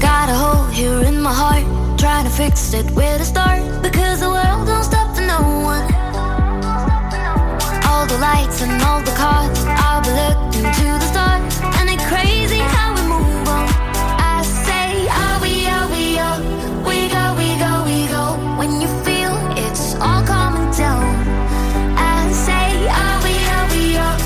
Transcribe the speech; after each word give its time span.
Got 0.00 0.28
a 0.28 0.34
hole 0.34 0.66
here 0.66 1.00
in 1.04 1.20
my 1.22 1.32
heart. 1.32 1.64
Trying 1.98 2.24
to 2.24 2.30
fix 2.30 2.72
it 2.74 2.90
where 2.90 3.16
to 3.18 3.24
start. 3.24 3.62
Because 3.82 4.18
the 4.20 4.28
world 4.30 4.66
don't 4.66 4.82
stop 4.84 5.14
for 5.14 5.22
no 5.22 5.40
one. 5.62 5.93
Lights 8.24 8.62
and 8.62 8.82
all 8.88 9.02
the 9.02 9.14
cars. 9.22 9.58
I'll 9.84 10.00
be 10.00 10.12
looking 10.22 10.66
to 10.78 10.86
the 11.02 11.06
stars. 11.12 11.54
And 11.78 11.86
it's 11.92 12.06
crazy 12.12 12.62
how 12.74 12.88
we 12.96 13.02
move 13.12 13.48
on. 13.58 13.68
I 14.32 14.36
say, 14.66 14.86
are 15.22 15.38
we, 15.44 15.52
are 15.76 15.88
we, 15.94 16.04
are 16.26 16.40
we 16.88 16.98
go, 17.16 17.24
we 17.40 17.48
go, 17.64 17.72
we 17.90 17.98
go. 18.16 18.24
When 18.58 18.70
you 18.80 18.88
feel 19.04 19.34
it's 19.64 19.94
all 20.06 20.22
coming 20.24 20.70
down. 20.72 21.04
I 21.98 22.16
say, 22.46 22.66
are 23.02 23.18
we, 23.26 23.34
are 23.56 23.68
we, 23.74 23.84
are 24.06 24.18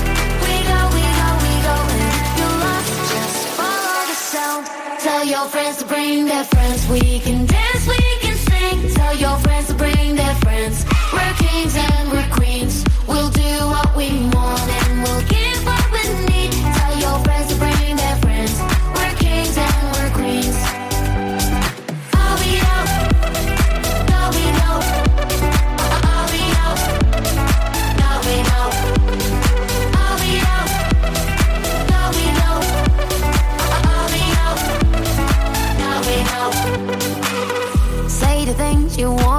we 0.45 0.55
go, 0.71 0.79
we 0.95 1.03
go, 1.19 1.29
we 1.43 1.53
go. 1.67 1.75
And 1.93 2.03
if 2.19 2.27
you're 2.39 2.57
lost, 2.63 2.93
just 3.13 3.39
follow 3.59 4.01
the 4.11 4.17
sound. 4.31 4.63
Tell 5.05 5.23
your 5.33 5.45
friends 5.53 5.75
to 5.79 5.85
bring 5.85 6.25
their 6.25 6.45
friends. 6.45 6.58
You 38.99 39.13
wanna 39.13 39.38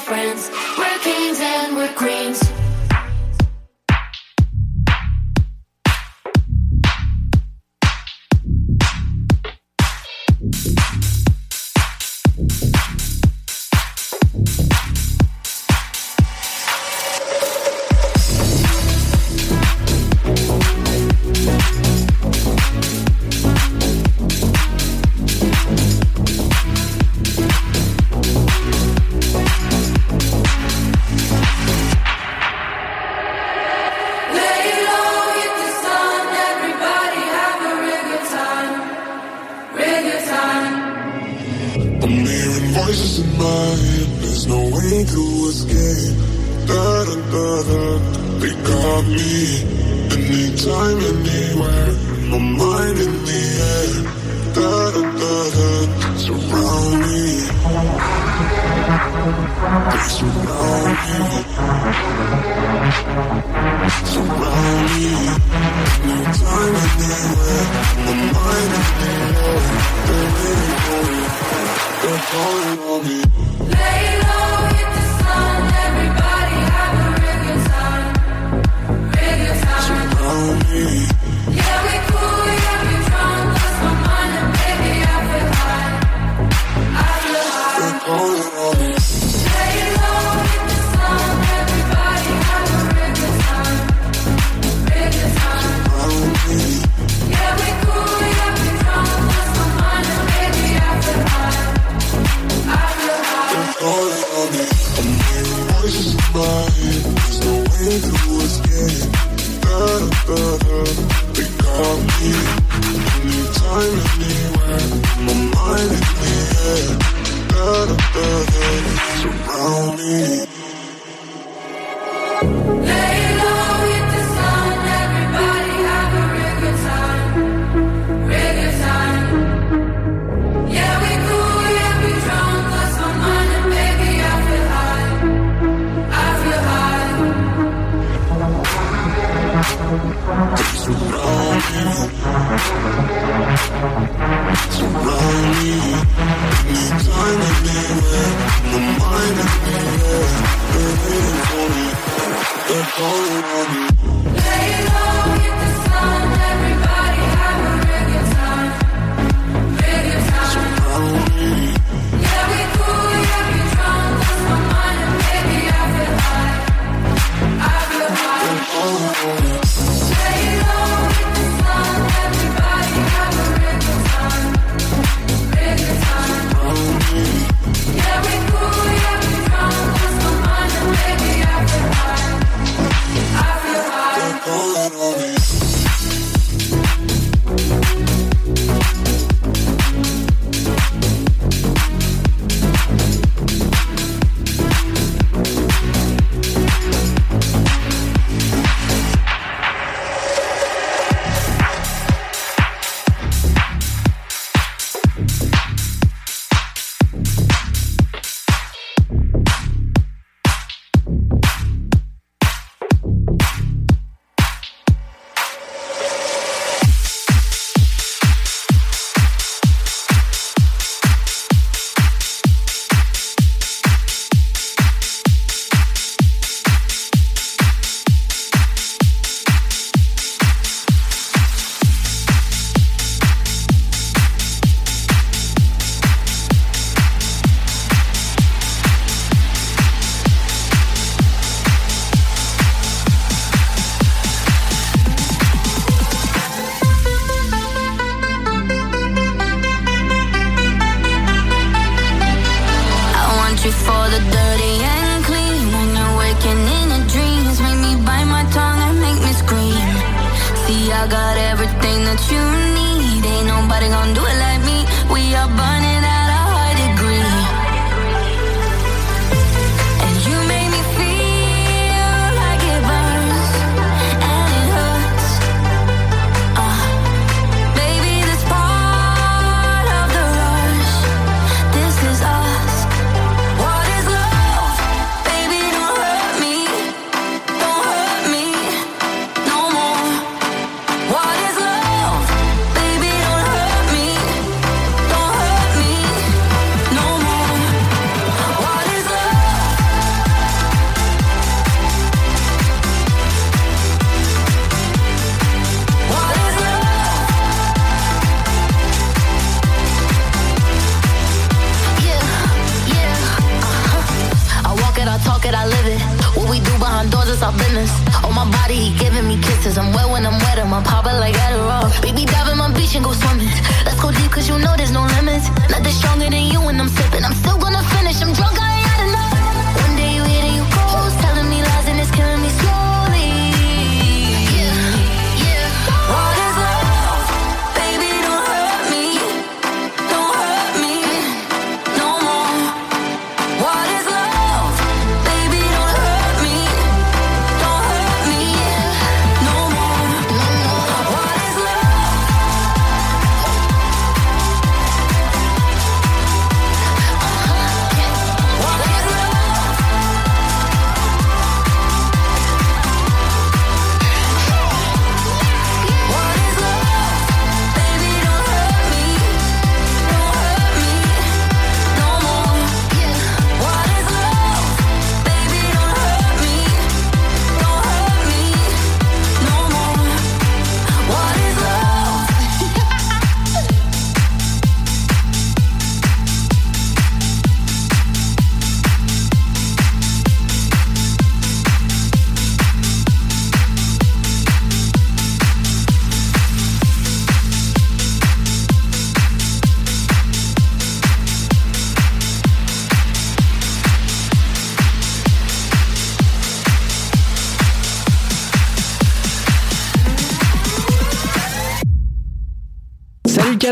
friends. 0.00 0.50
We're 0.78 0.98
kings 1.00 1.40
and 1.40 1.76
we're 1.76 1.92
queens. 1.94 2.47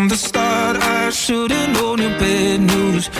from 0.00 0.08
the 0.08 0.16
start. 0.16 0.76
I 0.78 1.10
should've 1.10 1.68
known 1.74 1.98
you 1.98 2.08
bad 2.18 2.60
news. 2.60 3.10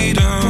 freedom. 0.00 0.49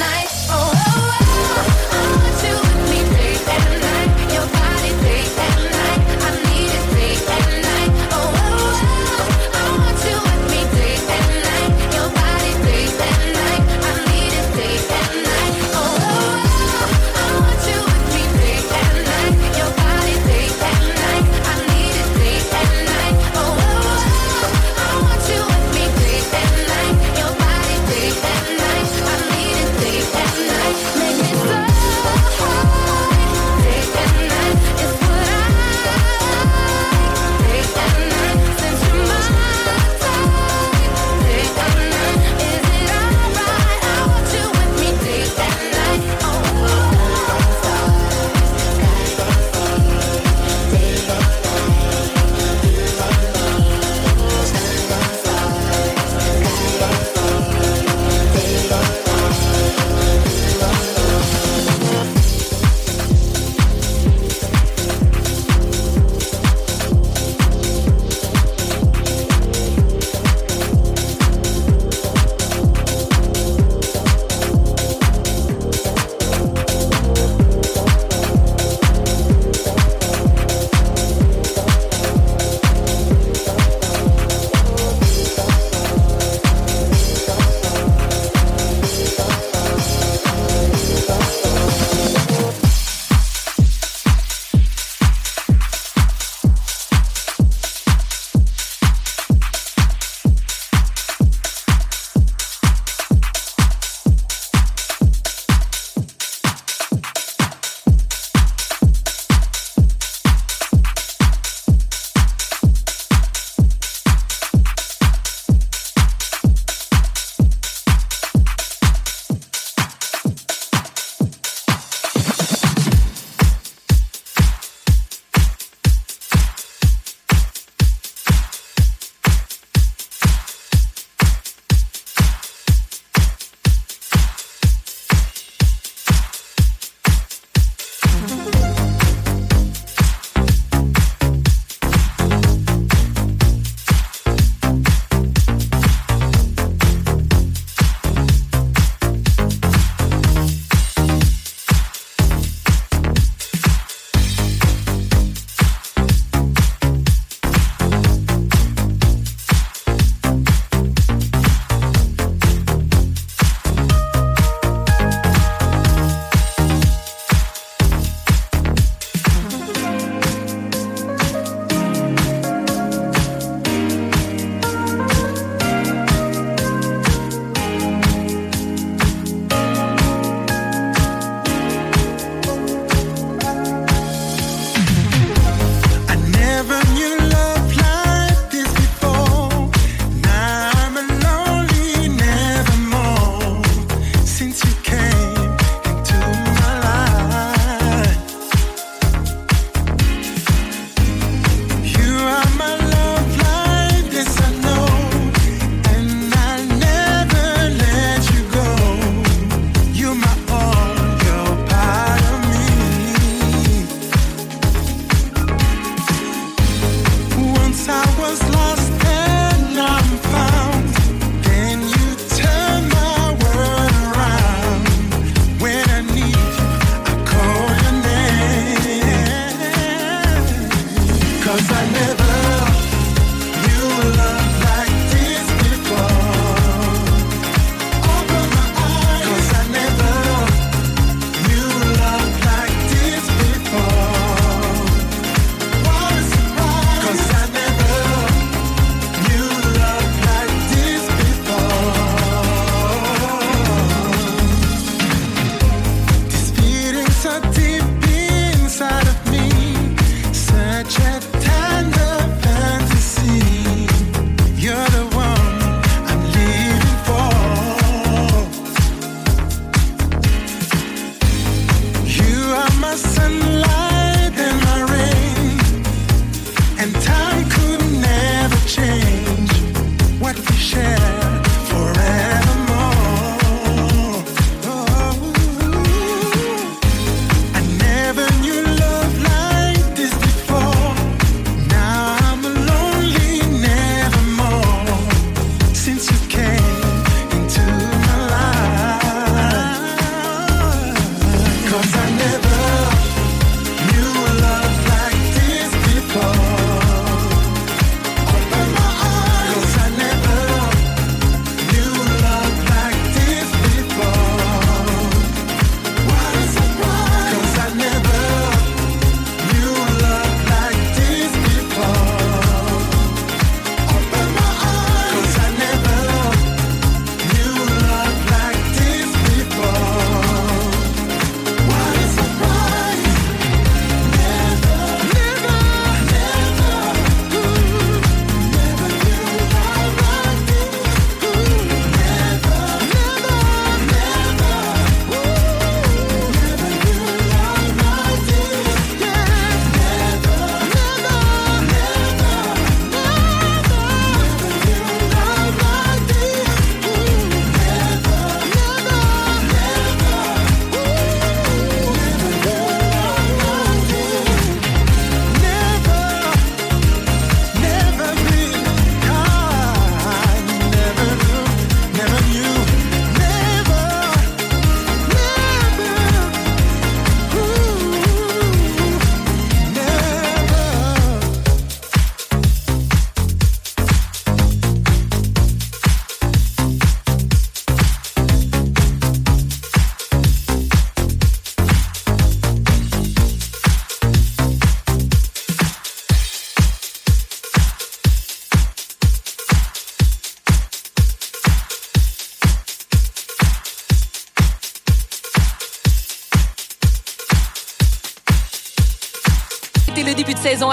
night. 0.00 0.28
Oh. 0.48 0.79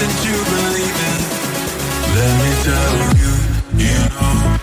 something 0.00 0.32
to 0.32 0.50
believe 0.50 0.98
in. 1.10 1.20
Let 2.16 2.32
me 2.42 2.50
tell 2.64 2.94
you, 3.18 3.84
you 3.84 4.08
know. 4.08 4.59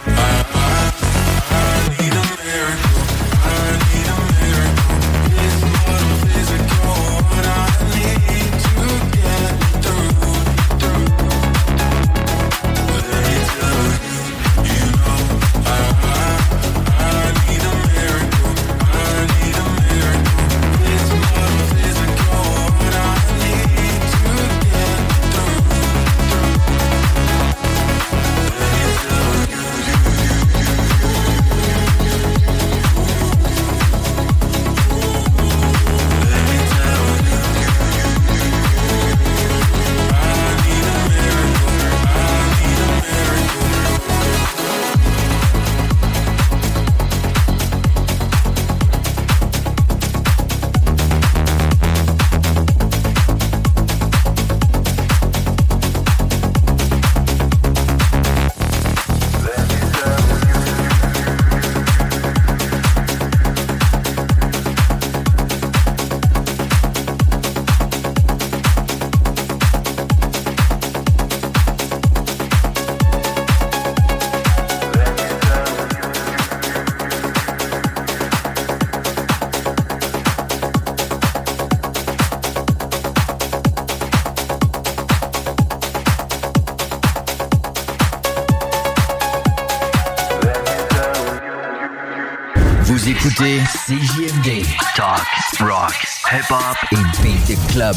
écoutez 93.37 93.61
CJMD. 93.85 94.65
Talk, 94.95 95.25
rock, 95.59 95.93
hip-hop 96.31 96.77
et 96.91 97.21
beat 97.21 97.45
the 97.45 97.55
club. 97.71 97.95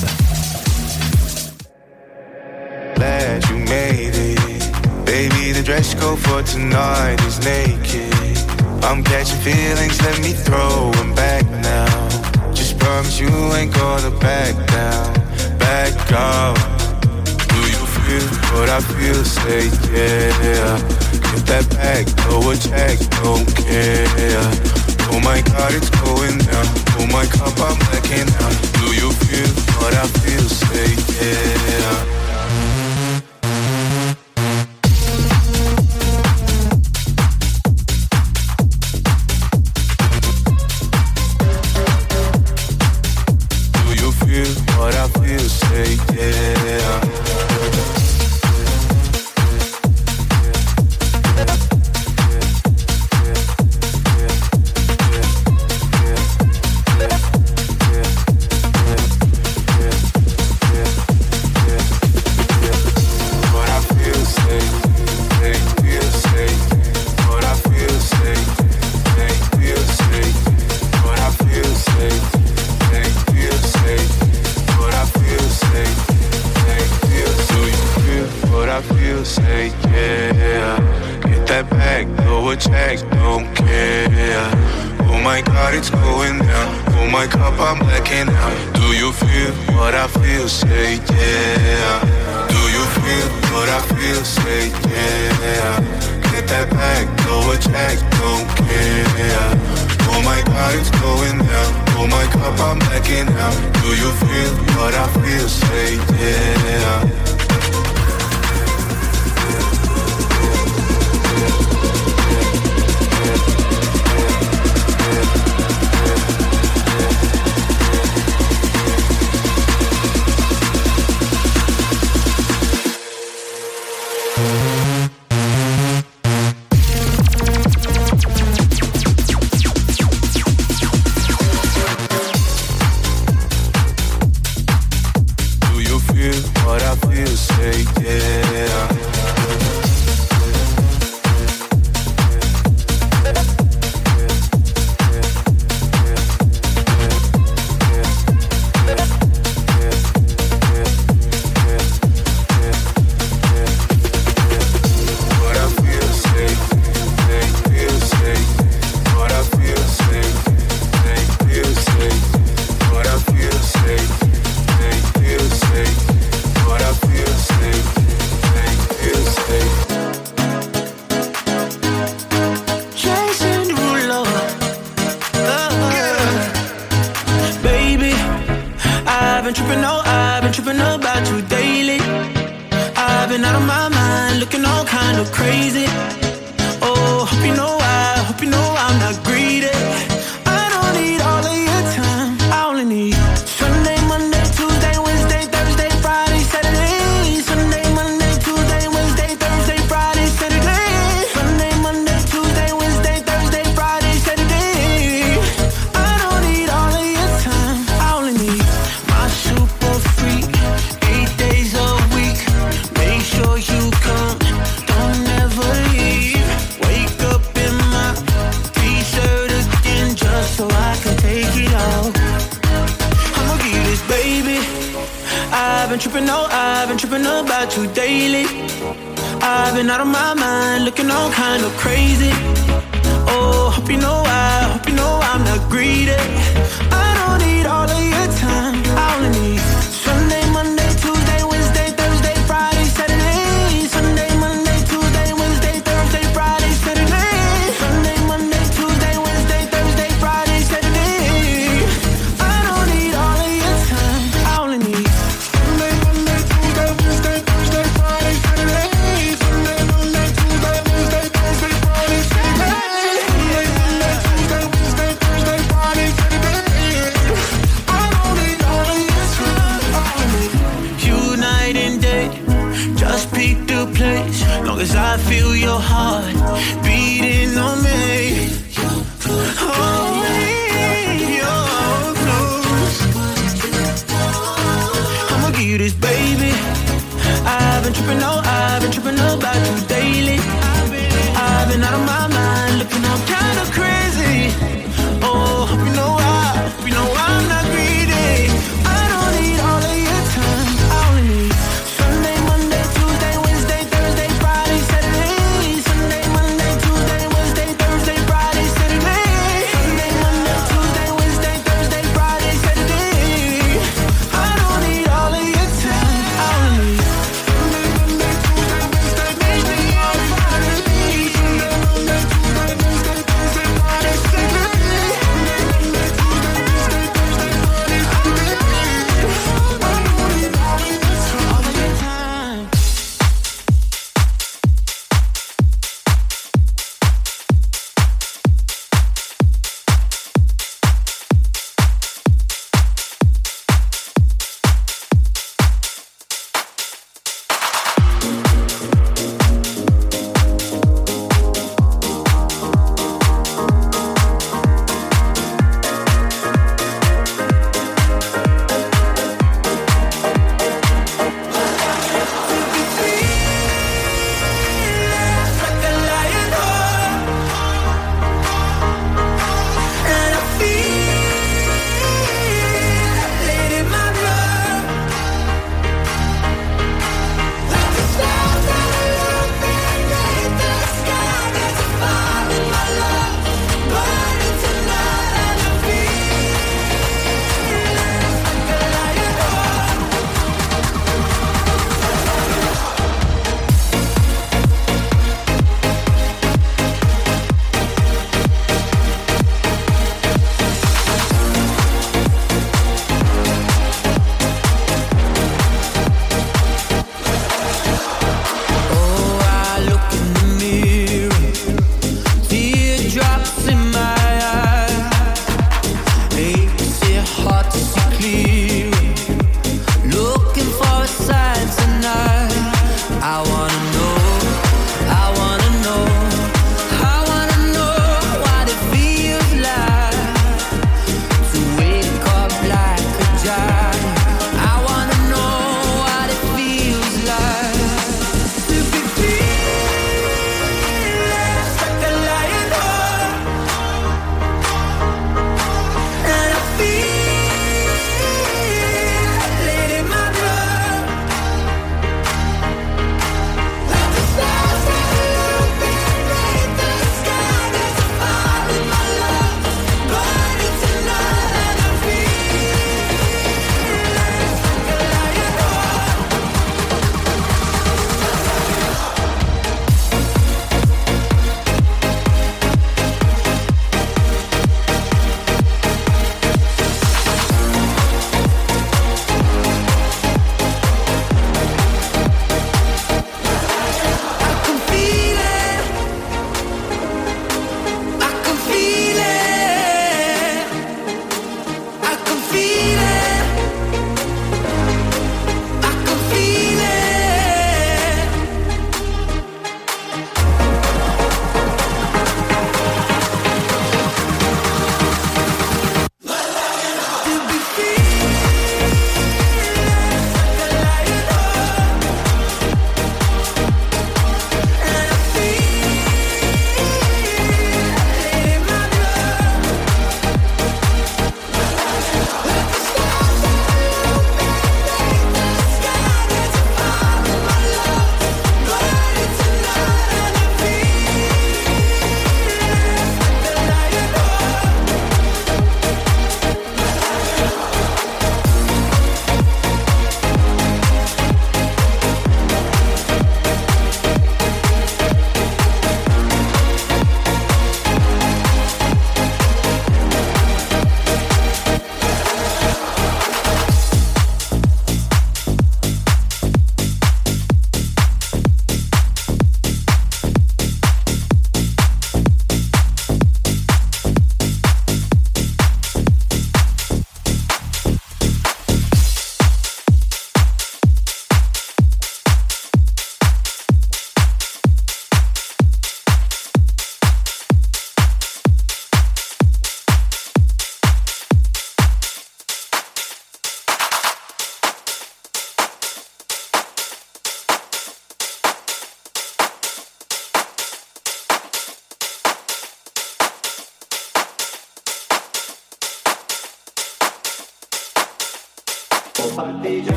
Glad 2.97 3.49
you 3.49 3.57
made 3.57 4.15
it. 4.15 5.07
Baby, 5.07 5.53
the 5.53 5.63
dress 5.63 5.95
code 5.95 6.19
for 6.19 6.43
tonight 6.43 7.21
is 7.27 7.39
naked. 7.45 8.39
I'm 8.85 9.03
catching 9.03 9.39
feelings, 9.41 10.01
let 10.03 10.19
me 10.21 10.33
throw 10.33 10.91
them 10.93 11.15
back 11.15 11.45
now. 11.63 12.53
Just 12.53 12.79
promise 12.79 13.19
you 13.19 13.29
ain't 13.55 13.73
gonna 13.75 14.11
back 14.19 14.55
down, 14.69 15.15
back 15.59 15.95
up. 16.13 16.57
Do 17.49 17.61
you 17.73 17.87
feel 17.97 18.29
what 18.53 18.69
I 18.69 18.81
feel? 18.81 19.25
Say 19.25 19.71
yeah. 19.93 20.79
Get 21.33 21.47
that 21.47 21.67
back, 21.71 22.07
a 22.07 22.57
check, 22.57 22.99
don't 23.23 23.47
care. 23.57 24.70
Oh 25.21 25.23
my 25.23 25.43
god, 25.43 25.75
it's 25.75 25.91
going 25.91 26.39
down. 26.39 26.65
Oh 26.97 27.07
my 27.13 27.27
cup, 27.27 27.53
I'm 27.61 27.77
blacking 27.79 28.27
out. 28.41 28.57
Do 28.81 28.87
you 28.97 29.13
feel 29.13 29.53
what 29.77 29.93
I 29.93 30.07
feel? 30.07 30.49
Say 30.49 30.97
yeah. 31.21 31.60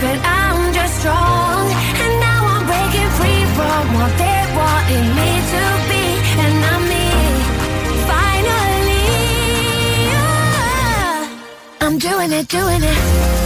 But 0.00 0.18
I'm 0.24 0.72
just 0.74 0.94
strong. 1.00 1.64
And 2.02 2.12
now 2.20 2.40
I'm 2.54 2.64
breaking 2.70 3.10
free 3.18 3.44
from 3.56 3.82
what 3.98 4.12
they 4.22 4.40
wanted 4.58 5.06
me 5.18 5.30
to 5.52 5.62
be. 5.90 6.04
And 6.44 6.56
I'm 6.72 6.82
me, 6.92 7.08
finally. 8.10 9.08
yeah. 10.12 11.84
I'm 11.84 11.96
doing 11.98 12.30
it, 12.32 12.48
doing 12.48 12.82
it. 12.82 13.45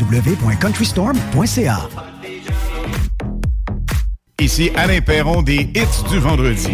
www.countrystorm.ca. 0.00 1.88
Ici 4.40 4.70
Alain 4.76 5.02
Perron 5.02 5.42
des 5.42 5.68
hits 5.74 6.04
du 6.10 6.20
vendredi. 6.20 6.72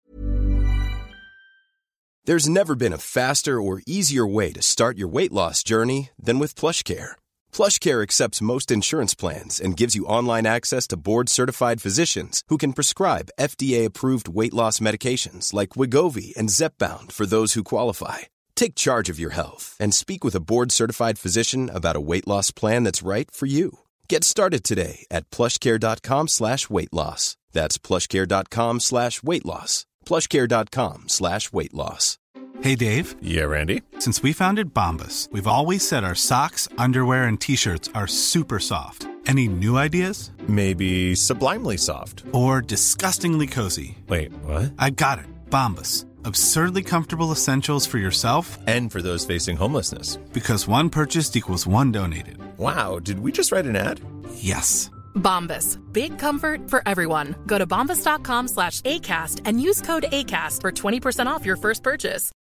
There's 2.24 2.48
never 2.48 2.74
been 2.74 2.92
a 2.92 2.98
faster 2.98 3.60
or 3.60 3.82
easier 3.86 4.26
way 4.26 4.50
to 4.50 4.62
start 4.62 4.98
your 4.98 5.06
weight 5.06 5.32
loss 5.32 5.62
journey 5.62 6.10
than 6.18 6.40
with 6.40 6.56
PlushCare. 6.56 7.12
PlushCare 7.52 8.02
accepts 8.02 8.48
most 8.52 8.72
insurance 8.72 9.14
plans 9.14 9.60
and 9.60 9.76
gives 9.76 9.94
you 9.94 10.06
online 10.06 10.44
access 10.44 10.88
to 10.88 10.96
board-certified 10.96 11.80
physicians 11.80 12.42
who 12.48 12.58
can 12.58 12.72
prescribe 12.72 13.30
FDA-approved 13.38 14.26
weight 14.28 14.52
loss 14.52 14.80
medications 14.80 15.52
like 15.52 15.78
Wegovy 15.78 16.34
and 16.36 16.48
Zepbound 16.48 17.12
for 17.12 17.26
those 17.26 17.52
who 17.52 17.62
qualify. 17.62 18.26
Take 18.57 18.74
charge 18.74 19.09
of 19.09 19.20
your 19.20 19.30
health 19.30 19.76
and 19.78 19.94
speak 19.94 20.24
with 20.24 20.34
a 20.34 20.40
board-certified 20.40 21.18
physician 21.18 21.70
about 21.72 21.94
a 21.96 22.00
weight 22.00 22.26
loss 22.26 22.50
plan 22.50 22.82
that's 22.82 23.02
right 23.02 23.30
for 23.30 23.46
you. 23.46 23.78
Get 24.09 24.24
started 24.24 24.64
today 24.64 25.07
at 25.11 25.30
plushcare.com 25.30 26.28
slash 26.28 26.68
weight 26.68 26.92
loss. 26.92 27.36
That's 27.52 27.78
plushcare.com 27.78 28.80
slash 28.80 29.22
weight 29.22 29.44
loss. 29.44 29.86
plushcare.com 30.04 31.04
slash 31.09 31.52
weight 31.52 31.74
loss. 31.74 32.18
Hey, 32.62 32.74
Dave. 32.74 33.14
Yeah, 33.20 33.44
Randy. 33.44 33.82
Since 33.98 34.22
we 34.22 34.32
founded 34.32 34.72
Bombas, 34.72 35.30
we've 35.30 35.46
always 35.46 35.86
said 35.86 36.04
our 36.04 36.14
socks, 36.14 36.68
underwear, 36.78 37.24
and 37.24 37.40
t 37.40 37.54
shirts 37.57 37.90
are 37.94 38.07
super 38.07 38.59
soft. 38.59 39.07
Any 39.26 39.48
new 39.48 39.76
ideas? 39.76 40.30
Maybe 40.48 41.14
sublimely 41.14 41.76
soft. 41.76 42.22
Or 42.32 42.62
disgustingly 42.62 43.46
cozy? 43.48 43.98
Wait, 44.09 44.32
what? 44.44 44.72
I 44.78 44.90
got 44.90 45.18
it. 45.18 45.26
Bombas. 45.50 46.07
Absurdly 46.26 46.82
comfortable 46.82 47.30
essentials 47.30 47.86
for 47.86 47.98
yourself 47.98 48.58
And 48.66 48.90
for 48.90 49.00
those 49.00 49.24
facing 49.24 49.56
homelessness. 49.56 50.16
because 50.32 50.66
one 50.66 50.90
purchased 50.90 51.36
equals 51.36 51.68
one 51.68 51.92
donated. 51.92 52.38
Wow, 52.58 52.98
did 52.98 53.20
we 53.20 53.30
just 53.30 53.52
write 53.52 53.64
an 53.66 53.76
ad? 53.76 54.00
Yes. 54.34 54.90
Bombas. 55.14 55.78
Big 55.92 56.18
comfort 56.18 56.68
for 56.68 56.82
everyone. 56.84 57.36
Go 57.46 57.58
to 57.58 57.66
bombas.com 57.66 58.48
slash 58.48 58.80
ACAST 58.82 59.42
and 59.44 59.60
use 59.60 59.80
code 59.80 60.06
ACAST 60.10 60.62
for 60.62 60.72
20% 60.72 61.26
off 61.28 61.46
your 61.46 61.56
first 61.56 61.84
purchase. 61.84 62.32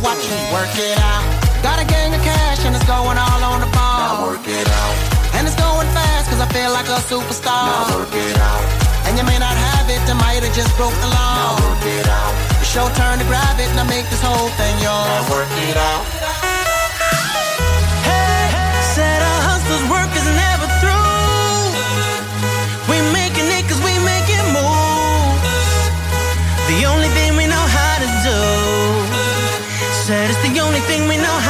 Watch 0.00 0.22
me 0.30 0.40
work 0.54 0.70
it 0.78 0.98
out. 1.02 1.24
Got 1.64 1.82
a 1.82 1.84
gang 1.84 2.14
of 2.14 2.22
cash 2.22 2.64
and 2.64 2.76
it's 2.76 2.86
going 2.86 3.18
all 3.18 3.42
on 3.42 3.58
the 3.60 3.66
ball. 3.74 3.98
Now 3.98 4.26
work 4.30 4.46
it 4.46 4.68
out. 4.68 4.96
And 5.34 5.46
it's 5.48 5.56
going 5.56 5.88
fast 5.98 6.30
cause 6.30 6.40
I 6.40 6.46
feel 6.54 6.70
like 6.70 6.86
a 6.86 7.00
superstar. 7.10 7.66
Now 7.66 7.98
work 7.98 8.14
it 8.14 8.36
out. 8.38 8.86
And 9.10 9.18
you 9.18 9.24
may 9.24 9.38
not 9.38 9.56
I 9.90 10.14
might 10.14 10.42
have 10.46 10.54
just 10.54 10.70
broke 10.76 10.94
the 11.02 11.10
law. 11.10 11.34
Now 11.34 11.58
work 11.66 11.82
it 11.82 12.06
out. 12.06 12.34
It's 12.62 12.70
your 12.70 12.86
turn 12.94 13.18
to 13.18 13.26
grab 13.26 13.58
it 13.58 13.66
and 13.74 13.80
I 13.80 13.86
make 13.90 14.06
this 14.06 14.22
whole 14.22 14.46
thing 14.54 14.74
yours. 14.78 15.10
Now 15.10 15.26
work 15.34 15.50
it 15.66 15.74
out. 15.74 16.06
Said 18.94 19.22
our 19.22 19.42
hustler's 19.50 19.86
work 19.90 20.10
is 20.14 20.26
never 20.30 20.66
through. 20.78 21.74
We 22.86 23.02
making 23.10 23.50
it 23.50 23.66
cause 23.66 23.82
we 23.82 23.94
making 24.06 24.46
moves. 24.54 25.66
The 26.70 26.86
only 26.86 27.10
thing 27.10 27.34
we 27.34 27.50
know 27.50 27.66
how 27.66 27.94
to 27.98 28.08
do. 28.22 28.38
Said 30.06 30.30
it's 30.30 30.42
the 30.46 30.54
only 30.62 30.82
thing 30.86 31.10
we 31.10 31.18
know 31.18 31.34
how 31.34 31.49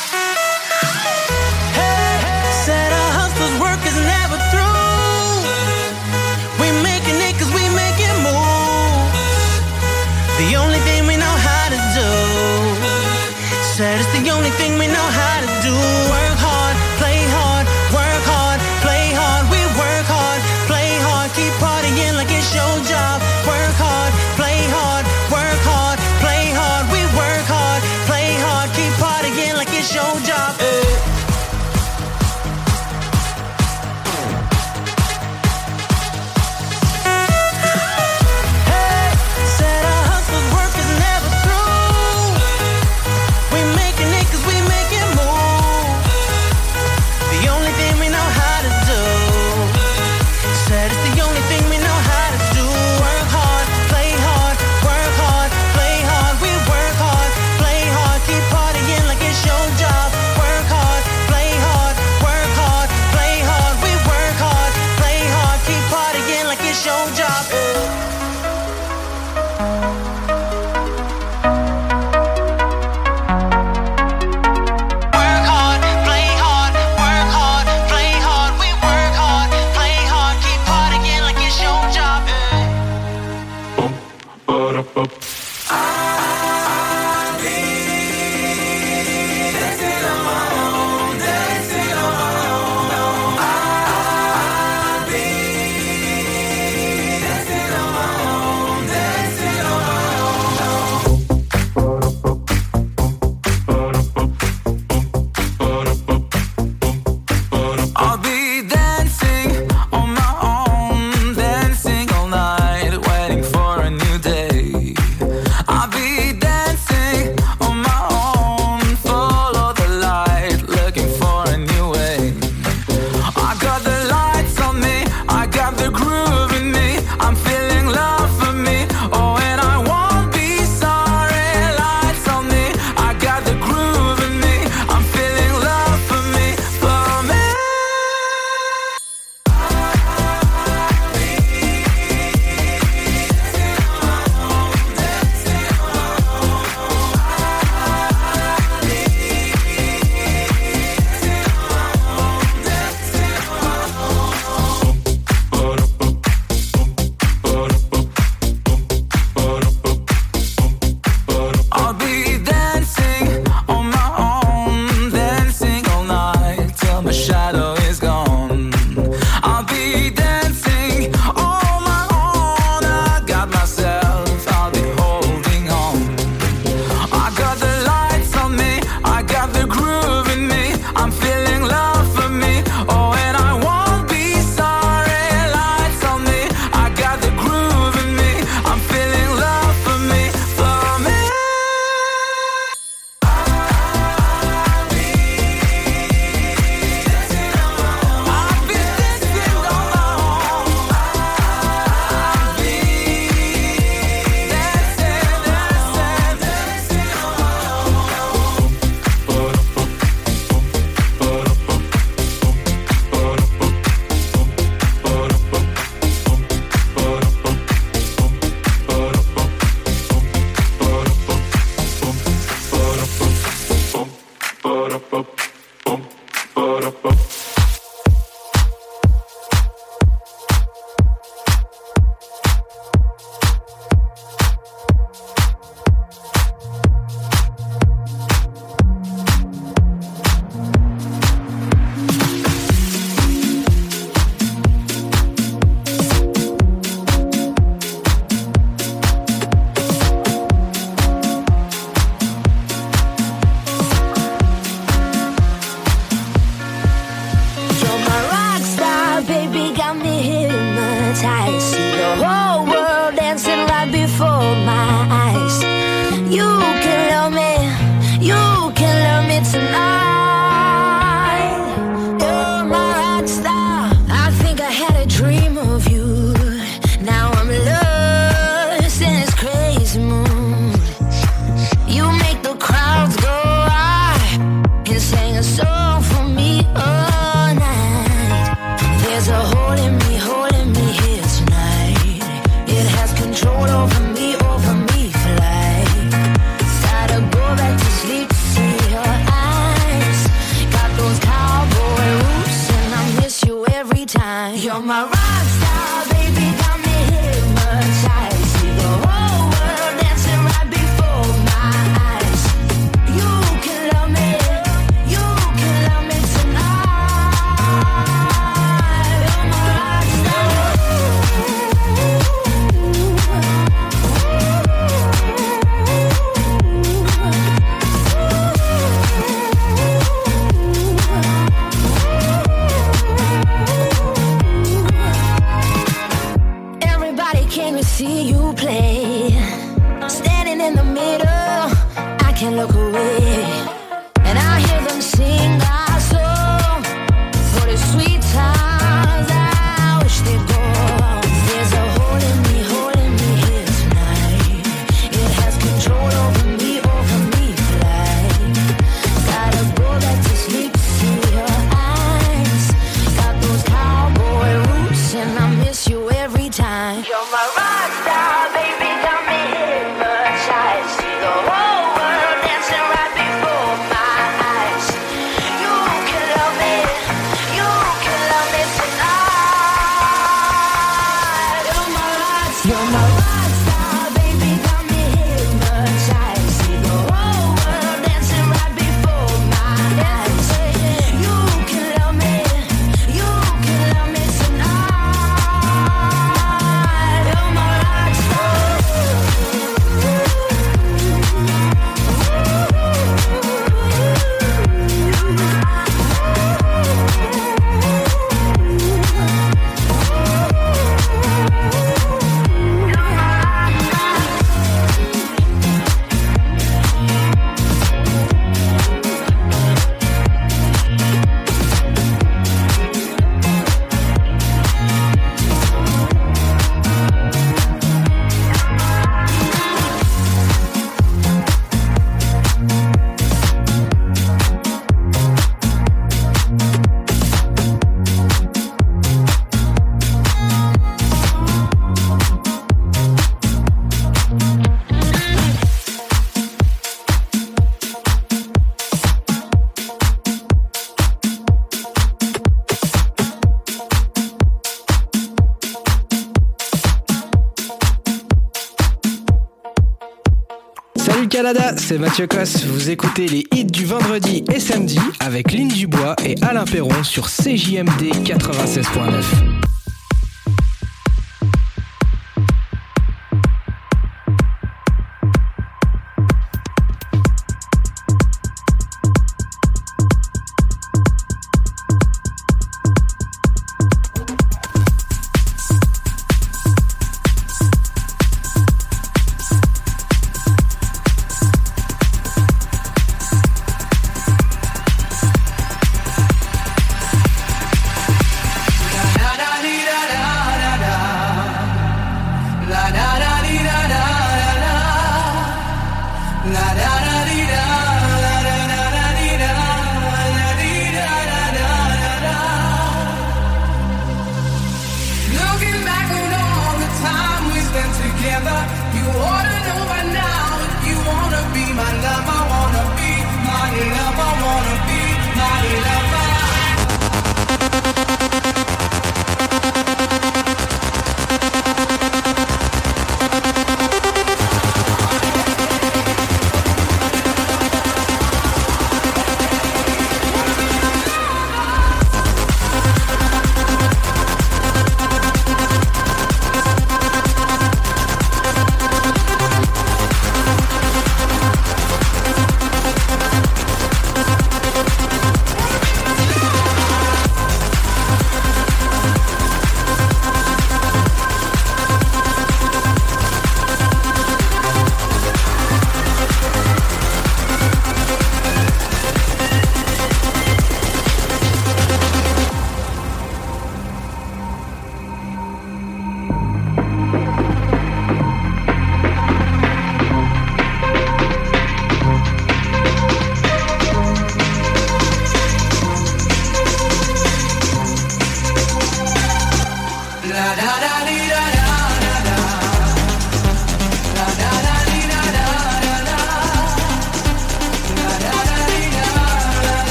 C'est 461.91 461.97
Mathieu 461.97 462.25
Cosse. 462.25 462.63
Vous 462.63 462.89
écoutez 462.89 463.27
les 463.27 463.45
hits 463.53 463.65
du 463.65 463.83
vendredi 463.83 464.45
et 464.53 464.61
samedi 464.61 464.97
avec 465.19 465.51
Lynn 465.51 465.67
Dubois 465.67 466.15
et 466.25 466.35
Alain 466.41 466.63
Perron 466.63 467.03
sur 467.03 467.27
CJMD 467.27 468.13
96.9. 468.23 469.50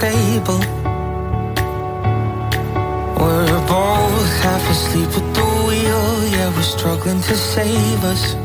unstable. 0.00 0.58
We're 3.18 3.66
both 3.66 4.32
half 4.42 4.70
asleep 4.70 5.08
at 5.08 5.34
the 5.34 5.44
wheel, 5.66 6.28
yeah, 6.28 6.54
we're 6.54 6.62
struggling 6.62 7.20
to 7.22 7.34
save 7.34 8.04
us. 8.04 8.36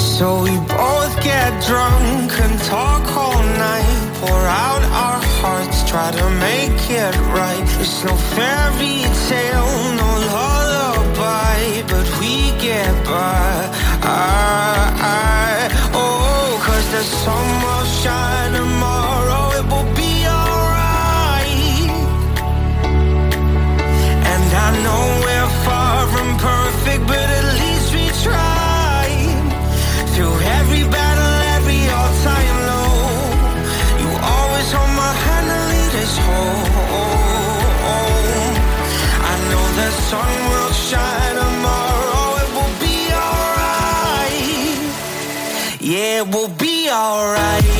So 0.00 0.42
we 0.42 0.56
both 0.68 1.22
get 1.22 1.50
drunk 1.66 2.32
and 2.40 2.60
talk 2.62 3.04
all 3.16 3.42
night, 3.42 4.10
pour 4.20 4.30
out 4.30 4.82
our 4.82 5.20
hearts, 5.40 5.88
try 5.88 6.10
to 6.10 6.30
make 6.38 6.90
it 6.90 7.14
right. 7.34 7.66
It's 7.80 8.04
no 8.04 8.14
fairy 8.34 9.02
tale, 9.28 9.72
no 10.00 10.10
lullaby, 10.34 11.82
but 11.88 12.06
we 12.20 12.52
get 12.60 12.92
by. 13.04 13.70
I, 14.02 14.92
I, 15.00 15.90
oh, 15.92 16.60
cause 16.64 16.90
the 16.92 17.02
sun 17.02 17.46
will 17.64 17.86
shine 18.02 18.52
tomorrow, 18.52 19.58
it 19.58 19.66
will 19.70 19.99
it 46.20 46.34
will 46.34 46.48
be 46.48 46.90
alright. 46.90 47.79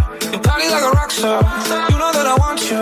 You 0.31 0.39
party 0.39 0.69
like 0.69 0.83
a 0.83 0.91
rock 0.91 1.11
star. 1.11 1.43
You 1.91 1.97
know 1.99 2.11
that 2.15 2.25
I 2.25 2.35
want 2.39 2.63
you. 2.71 2.79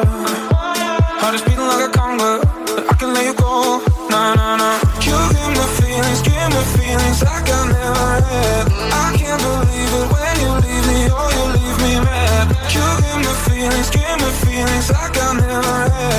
Heart 1.18 1.34
is 1.34 1.42
beating 1.42 1.66
like 1.66 1.90
a 1.90 1.92
conga. 1.92 2.46
I 2.86 2.94
can 2.94 3.14
let 3.14 3.26
you 3.26 3.34
go. 3.34 3.82
Nah, 4.10 4.36
nah, 4.38 4.56
nah. 4.62 4.78
You 5.02 5.18
give 5.34 5.52
me 5.58 5.66
feelings, 5.82 6.22
give 6.22 6.50
me 6.54 6.62
feelings 6.78 7.24
like 7.26 7.50
I 7.50 7.62
never 7.74 8.12
had. 8.30 8.66
I 8.94 9.18
can't 9.18 9.42
believe 9.42 9.94
it 9.98 10.06
when 10.14 10.36
you 10.46 10.52
leave 10.62 10.86
me. 10.94 11.00
Oh, 11.10 11.30
you 11.34 11.46
leave 11.58 11.78
me 11.82 11.94
mad. 12.06 12.54
You 12.70 12.86
give 13.02 13.18
me 13.18 13.34
feelings, 13.50 13.90
give 13.90 14.18
me 14.22 14.30
feelings 14.46 14.88
like 14.94 15.18
I 15.18 15.34
never 15.34 15.78
had. 15.90 16.19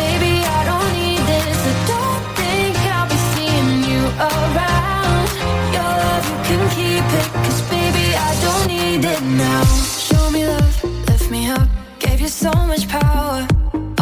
now. 9.41 9.63
Show 10.07 10.29
me 10.29 10.45
love, 10.45 10.83
lift 11.09 11.31
me 11.31 11.49
up. 11.49 11.67
Gave 11.99 12.21
you 12.21 12.27
so 12.27 12.51
much 12.71 12.87
power 12.87 13.47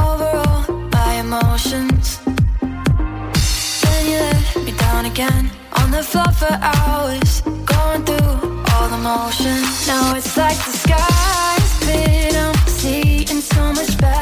over 0.07 0.29
all 0.45 0.61
my 0.97 1.11
emotions. 1.25 2.19
Then 3.83 4.01
you 4.11 4.17
let 4.29 4.45
me 4.65 4.71
down 4.85 5.05
again. 5.05 5.49
On 5.79 5.91
the 5.91 6.03
floor 6.03 6.31
for 6.41 6.53
hours, 6.73 7.41
going 7.73 8.01
through 8.07 8.35
all 8.71 8.87
the 8.95 9.01
motions. 9.11 9.87
Now 9.87 10.15
it's 10.19 10.35
like 10.37 10.59
the 10.67 10.75
sky's 10.85 11.71
been. 11.85 12.35
I'm 12.45 12.59
seeing 12.79 13.41
so 13.53 13.63
much 13.77 13.97
better. 13.97 14.18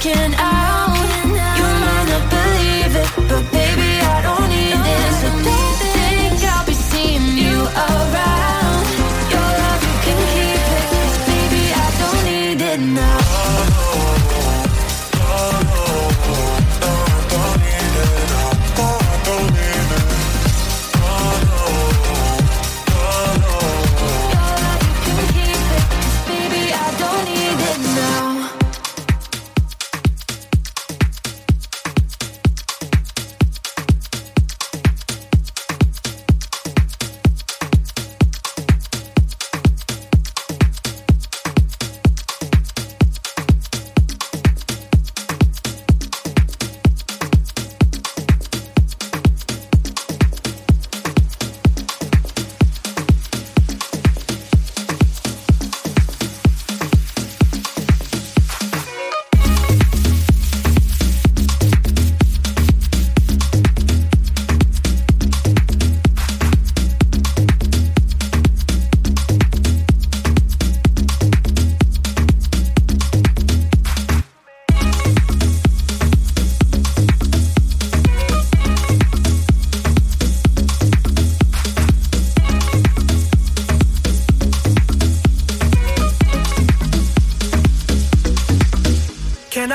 can 0.00 0.39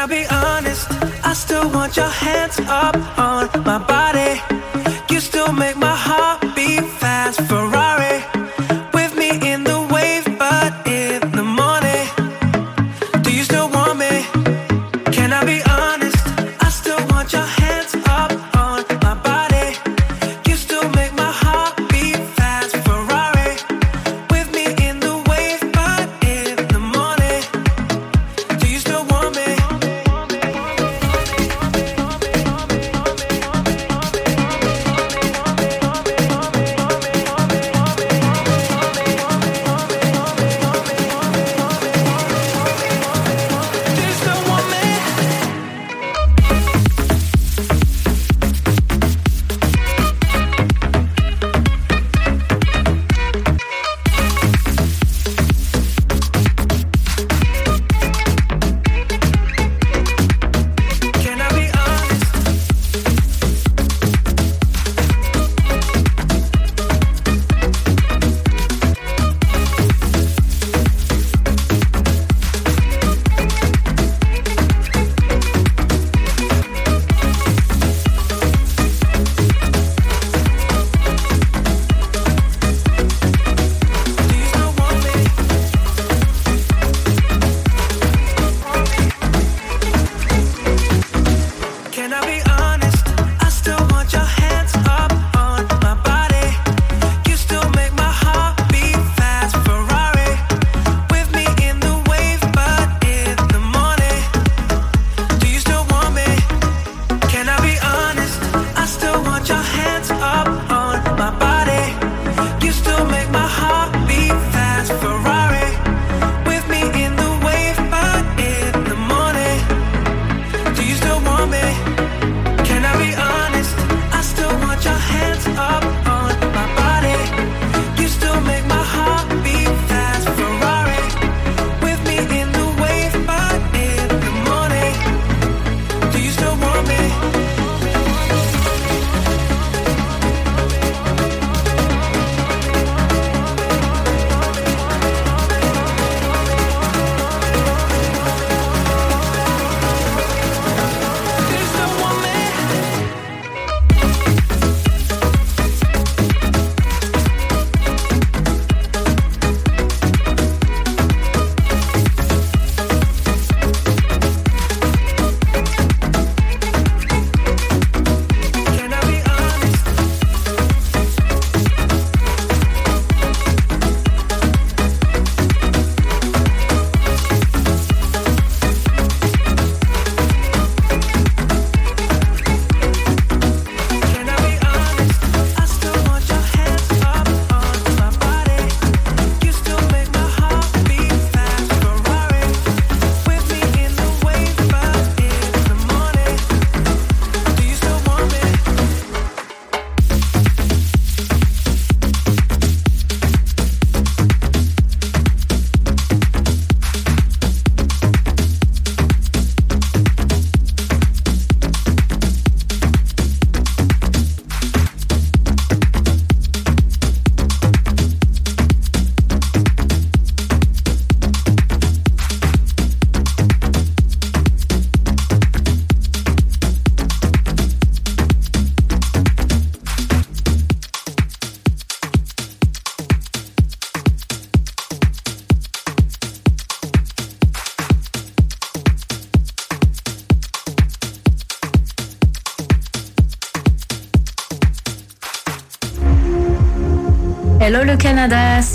I'll 0.05 0.11
be 0.11 0.27
honest, 0.27 0.87
I 1.25 1.33
still 1.33 1.67
want 1.71 1.97
your 1.97 2.07
hands 2.07 2.59
up 2.67 2.95
on 3.17 3.49
my 3.63 3.79
body. 3.79 4.39
You 5.11 5.19
still 5.19 5.51
make 5.51 5.77
my 5.77 5.84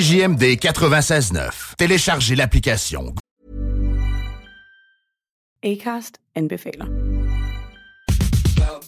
CJMD 0.00 0.56
96.9. 0.56 1.76
Téléchargez 1.76 2.34
l'application. 2.34 3.14
Acast. 5.62 6.20